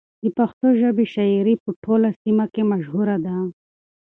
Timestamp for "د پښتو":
0.23-0.67